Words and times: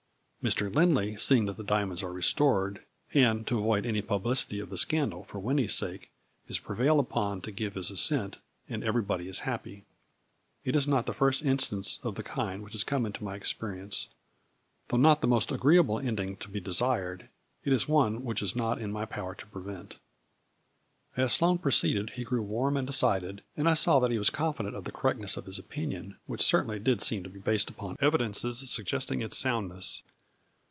Mr. 0.43 0.73
Lindley, 0.73 1.15
seeing 1.15 1.45
that 1.45 1.55
the 1.55 1.63
diamonds 1.63 2.01
are 2.01 2.11
restored, 2.11 2.83
and 3.13 3.45
to 3.45 3.59
avoid 3.59 3.85
any 3.85 4.01
publicity 4.01 4.59
of 4.59 4.71
the 4.71 4.77
scandal, 4.77 5.23
for 5.23 5.37
Winnie's 5.37 5.75
sake, 5.75 6.09
is 6.47 6.57
prevailed 6.57 6.99
upon 6.99 7.41
to 7.41 7.51
give 7.51 7.75
his 7.75 7.91
assent, 7.91 8.37
and 8.67 8.83
everybody 8.83 9.27
is 9.27 9.41
happy. 9.41 9.85
A 9.85 9.85
FLURRY 9.85 9.85
IN 9.93 10.01
DIAMONDS. 10.01 10.63
89" 10.63 10.73
It 10.73 10.75
is 10.77 10.87
not 10.87 11.05
the 11.05 11.13
first 11.13 11.45
instance 11.45 11.99
of 12.01 12.15
the 12.15 12.23
kind 12.23 12.63
which 12.63 12.73
has 12.73 12.83
come 12.83 13.05
into 13.05 13.23
my 13.23 13.35
experience. 13.35 14.09
Though 14.87 14.97
not 14.97 15.21
the 15.21 15.27
most 15.27 15.51
agreeable 15.51 15.99
ending 15.99 16.37
to 16.37 16.49
be 16.49 16.59
desired, 16.59 17.29
it 17.63 17.71
is 17.71 17.87
one 17.87 18.23
which 18.23 18.41
it 18.41 18.45
is 18.45 18.55
not 18.55 18.81
in 18.81 18.91
my 18.91 19.05
power 19.05 19.35
to 19.35 19.45
prevent." 19.45 19.97
As 21.15 21.33
Sloane 21.33 21.59
proceeded 21.59 22.13
he 22.15 22.23
grew 22.23 22.41
warm 22.41 22.77
and 22.77 22.87
de 22.87 22.93
cided, 22.93 23.43
and 23.55 23.69
I 23.69 23.75
saw 23.75 23.99
that 23.99 24.09
he 24.09 24.17
was 24.17 24.31
confident 24.31 24.75
of 24.75 24.85
the 24.85 24.91
correctness 24.91 25.37
of 25.37 25.45
his 25.45 25.59
opinion, 25.59 26.17
which 26.25 26.41
certainly 26.41 26.79
did 26.79 27.03
seem 27.03 27.21
to 27.21 27.29
be 27.29 27.39
based 27.39 27.69
upon 27.69 27.95
evidences 28.01 28.67
suggesting 28.71 29.21
its 29.21 29.37
soundness. 29.37 30.01